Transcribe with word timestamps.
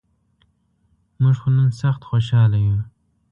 مونږ 1.21 1.35
خو 1.41 1.49
نن 1.57 1.69
سخت 1.81 2.01
خوشال 2.09 2.51
یوو. 2.63 2.81